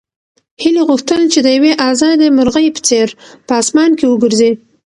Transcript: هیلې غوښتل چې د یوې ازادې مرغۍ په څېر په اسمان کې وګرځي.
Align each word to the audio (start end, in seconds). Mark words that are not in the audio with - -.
هیلې 0.61 0.83
غوښتل 0.89 1.21
چې 1.33 1.39
د 1.43 1.47
یوې 1.57 1.73
ازادې 1.89 2.27
مرغۍ 2.37 2.67
په 2.75 2.81
څېر 2.87 3.07
په 3.47 3.53
اسمان 3.61 3.91
کې 3.97 4.05
وګرځي. 4.07 4.51